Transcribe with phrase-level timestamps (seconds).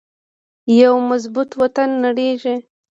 [0.81, 2.55] یو مضبوط وطن نړیږي